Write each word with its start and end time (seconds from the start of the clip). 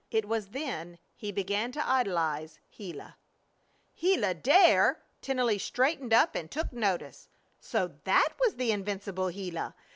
It 0.09 0.27
was 0.27 0.47
then 0.47 0.97
he 1.13 1.31
began 1.31 1.71
to 1.73 1.87
idealize 1.87 2.59
Gila. 2.75 3.17
"Gila 3.99 4.33
Dare!" 4.33 4.99
Tennelly 5.21 5.59
straightened 5.59 6.11
up 6.11 6.33
and 6.33 6.49
took 6.49 6.73
notice. 6.73 7.29
So 7.59 7.93
that 8.05 8.29
was 8.39 8.55
the 8.55 8.71
invincible 8.71 9.29
Gila! 9.29 9.75